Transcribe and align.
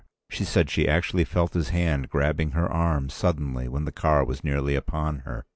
She 0.31 0.45
said 0.45 0.71
she 0.71 0.87
actually 0.87 1.25
felt 1.25 1.53
his 1.53 1.69
hand 1.69 2.09
grabbing 2.09 2.53
her 2.53 2.67
arm, 2.67 3.11
suddenly, 3.11 3.67
when 3.67 3.85
the 3.85 3.91
car 3.91 4.25
was 4.25 4.43
nearly 4.43 4.73
upon 4.73 5.19
her. 5.19 5.45